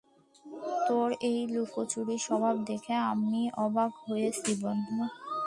তোর 0.87 1.09
এই 1.29 1.39
লুকোচুরি 1.53 2.17
স্বভাব 2.19 2.55
দেখে 2.69 2.93
আমি 3.11 3.41
অবাক 3.65 3.91
হয়েছি, 4.05 4.51
বন্ধু। 4.63 4.97